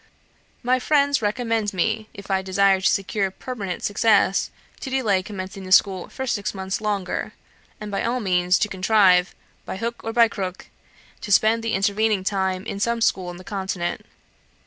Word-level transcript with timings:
My 0.63 0.79
friends 0.79 1.21
recommend 1.21 1.75
me, 1.75 2.09
if 2.11 2.31
I 2.31 2.41
desire 2.41 2.81
to 2.81 2.89
secure 2.89 3.29
permanent 3.29 3.83
success, 3.83 4.49
to 4.79 4.89
delay 4.89 5.21
commencing 5.21 5.63
the 5.63 5.71
school 5.71 6.09
for 6.09 6.25
six 6.25 6.55
months 6.55 6.81
longer, 6.81 7.33
and 7.79 7.91
by 7.91 8.03
all 8.03 8.19
means 8.19 8.57
to 8.57 8.67
contrive, 8.67 9.35
by 9.63 9.77
hook 9.77 10.01
or 10.03 10.11
by 10.11 10.27
crook, 10.27 10.65
to 11.21 11.31
spend 11.31 11.61
the 11.61 11.73
intervening 11.73 12.23
time 12.23 12.65
in 12.65 12.79
some 12.79 12.99
school 12.99 13.27
on 13.27 13.37
the 13.37 13.43
continent. 13.43 14.01